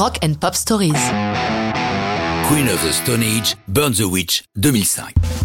Rock 0.00 0.16
and 0.22 0.40
Pop 0.40 0.54
Stories. 0.54 0.92
Queen 2.48 2.68
of 2.68 2.80
the 2.80 2.90
Stone 2.90 3.22
Age, 3.22 3.54
Burn 3.68 3.92
the 3.92 4.08
Witch, 4.08 4.42
2005. 4.54 5.39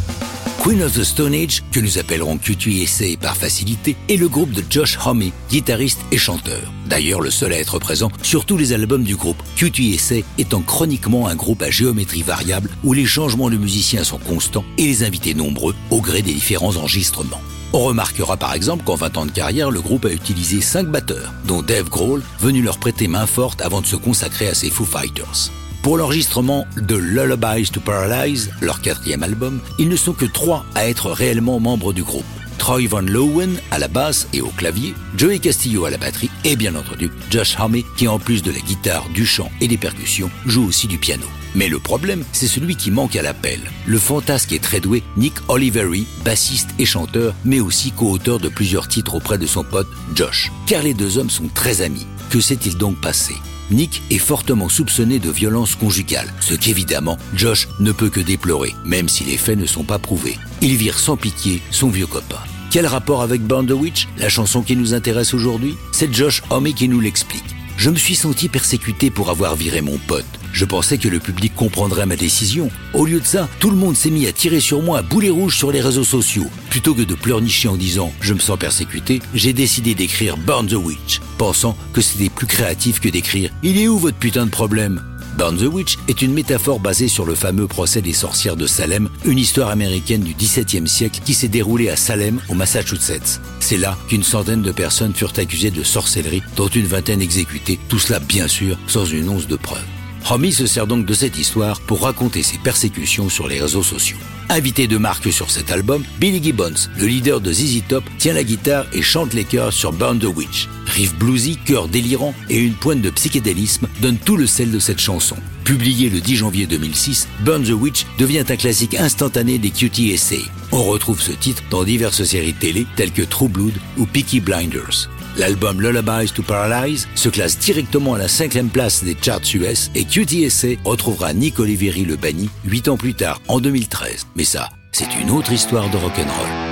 Queen 0.66 0.82
of 0.82 0.94
the 0.94 1.04
Stone 1.04 1.36
Age, 1.36 1.62
que 1.72 1.80
nous 1.80 2.00
appellerons 2.00 2.40
QTSA 2.40 3.18
par 3.22 3.38
facilité, 3.38 3.96
est 4.10 4.18
le 4.18 4.28
groupe 4.28 4.50
de 4.50 4.64
Josh 4.68 4.98
Homme, 5.06 5.30
guitariste 5.48 6.00
et 6.12 6.18
chanteur. 6.18 6.74
D'ailleurs, 6.88 7.22
le 7.22 7.30
seul 7.30 7.54
à 7.54 7.60
être 7.60 7.78
présent 7.78 8.10
sur 8.24 8.48
tous 8.48 8.58
les 8.58 8.74
albums 8.74 9.04
du 9.04 9.16
groupe. 9.16 9.38
QTSA 9.58 10.26
étant 10.40 10.62
chroniquement 10.62 11.28
un 11.28 11.36
groupe 11.36 11.62
à 11.62 11.70
géométrie 11.70 12.24
variable 12.24 12.72
où 12.84 12.94
les 12.94 13.06
changements 13.06 13.52
de 13.52 13.58
musiciens 13.58 14.04
sont 14.04 14.18
constants 14.18 14.66
et 14.80 14.88
les 14.88 15.04
invités 15.04 15.36
nombreux 15.36 15.76
au 15.92 16.02
gré 16.02 16.24
des 16.24 16.34
différents 16.34 16.78
enregistrements. 16.78 17.42
On 17.72 17.84
remarquera 17.84 18.36
par 18.36 18.56
exemple 18.56 18.86
qu'en 18.86 18.96
20 18.96 19.18
ans 19.18 19.26
de 19.28 19.32
carrière, 19.32 19.70
le 19.70 19.82
groupe 19.82 20.06
a 20.06 20.12
utilisé 20.12 20.62
5 20.62 20.88
batteurs, 20.88 21.32
dont 21.46 21.62
Dave 21.62 21.90
Grohl, 21.90 22.24
venu 22.40 22.64
leur 22.64 22.80
prêter 22.80 23.08
main 23.08 23.28
forte 23.28 23.62
avant 23.62 23.82
de 23.82 23.86
se 23.86 23.98
consacrer 23.98 24.48
à 24.48 24.56
ses 24.56 24.72
Foo 24.72 24.84
Fighters. 24.84 25.52
Pour 25.86 25.98
l'enregistrement 25.98 26.66
de 26.82 26.96
Lullabies 26.96 27.70
to 27.70 27.80
Paralyze, 27.80 28.50
leur 28.60 28.82
quatrième 28.82 29.22
album, 29.22 29.60
ils 29.78 29.88
ne 29.88 29.96
sont 29.96 30.14
que 30.14 30.26
trois 30.26 30.66
à 30.74 30.88
être 30.88 31.12
réellement 31.12 31.60
membres 31.60 31.94
du 31.94 32.02
groupe. 32.02 32.26
Troy 32.58 32.88
Van 32.88 33.02
Lowen 33.02 33.60
à 33.70 33.78
la 33.78 33.88
basse 33.88 34.28
et 34.34 34.42
au 34.42 34.48
clavier, 34.48 34.96
Joey 35.16 35.38
Castillo 35.38 35.86
à 35.86 35.92
la 35.92 36.00
batterie 36.00 36.32
et 36.44 36.56
bien 36.56 36.74
entendu 36.74 37.12
Josh 37.30 37.56
Homme 37.60 37.84
qui 37.98 38.08
en 38.08 38.18
plus 38.18 38.42
de 38.42 38.50
la 38.50 38.62
guitare, 38.62 39.08
du 39.14 39.28
chant 39.28 39.52
et 39.62 39.68
des 39.68 39.78
percussions 39.78 40.32
joue 40.48 40.66
aussi 40.68 40.88
du 40.88 40.98
piano. 40.98 41.28
Mais 41.54 41.70
le 41.70 41.78
problème, 41.78 42.24
c'est 42.32 42.48
celui 42.48 42.76
qui 42.76 42.90
manque 42.90 43.16
à 43.16 43.22
l'appel. 43.22 43.60
Le 43.86 44.00
fantasque 44.00 44.54
et 44.54 44.60
très 44.60 44.80
doué 44.80 45.04
Nick 45.18 45.36
Oliveri, 45.50 46.08
bassiste 46.24 46.72
et 46.80 46.86
chanteur, 46.88 47.36
mais 47.46 47.60
aussi 47.60 47.92
co-auteur 47.92 48.40
de 48.40 48.50
plusieurs 48.50 48.88
titres 48.88 49.14
auprès 49.14 49.38
de 49.38 49.46
son 49.46 49.64
pote 49.64 49.88
Josh. 50.16 50.52
Car 50.66 50.82
les 50.82 50.96
deux 50.96 51.20
hommes 51.20 51.30
sont 51.30 51.48
très 51.54 51.84
amis. 51.84 52.08
Que 52.32 52.42
s'est-il 52.42 52.76
donc 52.76 53.00
passé? 53.00 53.36
Nick 53.72 54.02
est 54.12 54.20
fortement 54.20 54.70
soupçonné 54.70 55.20
de 55.20 55.32
violence 55.32 55.76
conjugale, 55.76 56.34
ce 56.40 56.54
qu'évidemment 56.54 57.18
Josh 57.36 57.68
ne 57.80 57.92
peut 57.92 58.10
que 58.10 58.20
déplorer, 58.20 58.76
même 58.86 59.10
si 59.10 59.24
les 59.24 59.38
faits 59.38 59.58
ne 59.58 59.66
sont 59.66 59.84
pas 59.84 60.00
prouvés. 60.00 60.38
Il 60.62 60.76
vire 60.76 61.00
sans 61.00 61.18
pitié 61.18 61.62
son 61.72 61.90
vieux 61.90 62.08
copain. 62.08 62.40
Quel 62.70 62.88
rapport 62.88 63.22
avec 63.22 63.42
Burn 63.42 63.66
the 63.66 63.72
Witch, 63.72 64.08
la 64.18 64.30
chanson 64.30 64.62
qui 64.62 64.76
nous 64.76 64.94
intéresse 64.94 65.34
aujourd'hui? 65.34 65.76
C'est 65.92 66.14
Josh 66.14 66.44
Homme 66.50 66.74
qui 66.74 66.90
nous 66.90 67.00
l'explique. 67.00 67.56
Je 67.78 67.90
me 67.90 67.98
suis 67.98 68.16
senti 68.16 68.48
persécuté 68.48 69.10
pour 69.10 69.30
avoir 69.30 69.56
viré 69.56 69.82
mon 69.82 69.98
pote. 69.98 70.26
Je 70.54 70.64
pensais 70.64 70.98
que 70.98 71.10
le 71.10 71.20
public 71.20 71.54
comprendrait 71.54 72.06
ma 72.06 72.16
décision. 72.16 72.70
Au 72.94 73.06
lieu 73.06 73.20
de 73.20 73.26
ça, 73.26 73.50
tout 73.60 73.70
le 73.70 73.76
monde 73.76 73.98
s'est 73.98 74.10
mis 74.10 74.26
à 74.26 74.32
tirer 74.32 74.62
sur 74.62 74.82
moi 74.82 75.00
à 75.00 75.02
boulet 75.02 75.30
rouge 75.30 75.58
sur 75.58 75.70
les 75.70 75.82
réseaux 75.82 76.06
sociaux. 76.06 76.50
Plutôt 76.70 76.94
que 76.94 77.02
de 77.02 77.14
pleurnicher 77.14 77.68
en 77.68 77.76
disant 77.76 78.14
je 78.22 78.34
me 78.34 78.40
sens 78.40 78.58
persécuté, 78.58 79.22
j'ai 79.34 79.52
décidé 79.52 79.96
d'écrire 79.96 80.38
Burn 80.38 80.66
the 80.66 80.76
Witch, 80.76 81.20
pensant 81.38 81.78
que 81.94 82.02
c'était 82.02 82.30
plus 82.30 82.48
créatif 82.48 83.00
que 83.00 83.10
d'écrire 83.10 83.52
Il 83.64 83.80
est 83.80 83.88
où 83.88 83.98
votre 83.98 84.18
putain 84.18 84.46
de 84.46 84.52
problème? 84.52 85.02
Burn 85.38 85.58
the 85.58 85.64
Witch 85.64 85.98
est 86.08 86.22
une 86.22 86.34
métaphore 86.34 86.80
basée 86.80 87.10
sur 87.10 87.26
le 87.26 87.36
fameux 87.36 87.68
procès 87.68 88.02
des 88.02 88.14
sorcières 88.14 88.56
de 88.56 88.68
Salem, 88.68 89.10
une 89.26 89.38
histoire 89.38 89.70
américaine 89.70 90.22
du 90.22 90.34
XVIIe 90.34 90.88
siècle 90.88 91.20
qui 91.26 91.34
s'est 91.34 91.50
déroulée 91.50 91.90
à 91.90 91.98
Salem, 91.98 92.40
au 92.48 92.54
Massachusetts. 92.54 93.42
C'est 93.60 93.78
là 93.78 93.98
qu'une 94.08 94.24
centaine 94.24 94.62
de 94.62 94.72
personnes 94.72 95.14
furent 95.14 95.34
accusées 95.38 95.72
de 95.72 95.84
sorcellerie, 95.84 96.44
dont 96.56 96.68
une 96.68 96.88
vingtaine 96.88 97.22
exécutées, 97.22 97.80
tout 97.90 98.00
cela 98.00 98.20
bien 98.20 98.48
sûr 98.48 98.78
sans 98.88 99.06
une 99.06 99.28
once 99.28 99.48
de 99.48 99.58
preuve. 99.58 99.84
Homie 100.28 100.52
se 100.52 100.66
sert 100.66 100.88
donc 100.88 101.06
de 101.06 101.14
cette 101.14 101.38
histoire 101.38 101.80
pour 101.80 102.02
raconter 102.02 102.42
ses 102.42 102.58
persécutions 102.58 103.30
sur 103.30 103.48
les 103.48 103.62
réseaux 103.62 103.84
sociaux. 103.84 104.18
Invité 104.50 104.88
de 104.88 104.98
marque 104.98 105.32
sur 105.32 105.52
cet 105.52 105.72
album, 105.72 106.04
Billy 106.20 106.42
Gibbons, 106.42 106.90
le 106.98 107.06
leader 107.06 107.40
de 107.42 107.54
ZZ 107.54 107.84
Top, 107.88 108.04
tient 108.18 108.34
la 108.34 108.44
guitare 108.44 108.88
et 108.92 109.04
chante 109.04 109.36
les 109.36 109.44
chœurs 109.44 109.72
sur 109.72 109.94
Burn 109.94 110.18
the 110.18 110.26
Witch. 110.26 110.68
Riff 110.88 111.14
bluesy, 111.16 111.58
chœur 111.58 111.88
délirant 111.88 112.34
et 112.50 112.58
une 112.58 112.74
pointe 112.74 113.02
de 113.02 113.12
psychédélisme 113.12 113.88
donnent 114.02 114.18
tout 114.18 114.36
le 114.36 114.48
sel 114.48 114.72
de 114.72 114.80
cette 114.80 115.00
chanson. 115.00 115.36
Publié 115.64 116.10
le 116.10 116.22
10 116.22 116.38
janvier 116.38 116.66
2006, 116.66 117.28
Burn 117.42 117.64
the 117.64 117.72
Witch 117.72 118.08
devient 118.18 118.46
un 118.50 118.56
classique 118.56 118.96
instantané 118.96 119.60
des 119.60 119.70
QTSA. 119.70 120.38
On 120.72 120.84
retrouve 120.84 121.22
ce 121.22 121.34
titre 121.34 121.62
dans 121.70 121.84
diverses 121.84 122.24
séries 122.24 122.54
télé 122.54 122.88
telles 122.96 123.12
que 123.12 123.22
True 123.22 123.48
Blood 123.48 123.74
ou 123.98 124.08
Peaky 124.08 124.40
Blinders. 124.40 125.08
L'album 125.38 125.82
Lullabies 125.82 126.32
to 126.34 126.44
Paralyze 126.44 127.08
se 127.16 127.28
classe 127.28 127.60
directement 127.60 128.14
à 128.14 128.18
la 128.18 128.28
cinquième 128.28 128.70
place 128.70 129.04
des 129.04 129.18
charts 129.22 129.42
US 129.54 129.92
et 129.94 130.06
QTSA 130.06 130.80
retrouvera 130.86 131.34
Nick 131.34 131.60
Oliveri 131.60 132.06
le 132.06 132.16
banni 132.16 132.50
huit 132.64 132.88
ans 132.88 132.98
plus 132.98 133.14
tard, 133.14 133.42
en 133.48 133.60
2013. 133.60 134.28
Mais 134.36 134.46
ça, 134.46 134.70
c'est 134.92 135.14
une 135.22 135.32
autre 135.32 135.52
histoire 135.52 135.90
de 135.90 135.98
rock'n'roll. 135.98 136.65